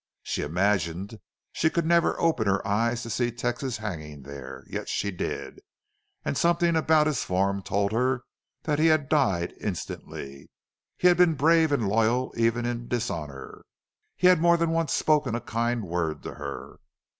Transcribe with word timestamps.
She 0.23 0.41
imagined 0.41 1.19
she 1.51 1.69
could 1.69 1.85
never 1.85 2.19
open 2.19 2.47
her 2.47 2.67
eyes 2.67 3.03
to 3.03 3.09
see 3.11 3.29
Texas 3.31 3.77
hanging 3.77 4.23
there. 4.23 4.63
Yet 4.67 4.89
she 4.89 5.11
did 5.11 5.59
and 6.25 6.35
something 6.35 6.75
about 6.75 7.05
his 7.05 7.23
form 7.23 7.61
told 7.61 7.91
her 7.91 8.23
that 8.63 8.79
he 8.79 8.87
had 8.87 9.09
died 9.09 9.53
instantly. 9.61 10.49
He 10.97 11.07
had 11.07 11.17
been 11.17 11.35
brave 11.35 11.71
and 11.71 11.87
loyal 11.87 12.33
even 12.35 12.65
in 12.65 12.87
dishonor. 12.87 13.61
He 14.15 14.25
had 14.25 14.41
more 14.41 14.57
than 14.57 14.71
once 14.71 14.91
spoken 14.91 15.35
a 15.35 15.39
kind 15.39 15.83
word 15.83 16.23
to 16.23 16.33
her. 16.33 16.77